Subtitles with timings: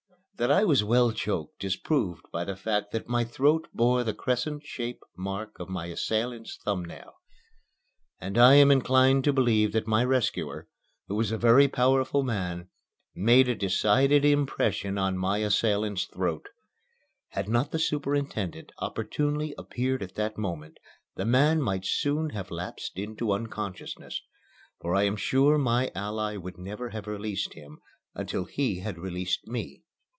[0.37, 4.15] That I was well choked is proved by the fact that my throat bore the
[4.15, 7.13] crescent shaped mark of my assailant's thumb nail.
[8.19, 10.67] And I am inclined to believe that my rescuer,
[11.07, 12.69] who was a very powerful man,
[13.13, 16.49] made a decided impression on my assailant's throat.
[17.27, 20.79] Had not the superintendent opportunely appeared at that moment,
[21.17, 24.23] the man might soon have lapsed into unconsciousness,
[24.79, 27.77] for I am sure my ally would never have released him
[28.15, 29.83] until he had released me.